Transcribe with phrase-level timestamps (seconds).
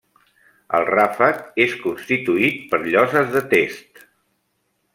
[0.77, 4.03] El ràfec és constituït per lloses de test.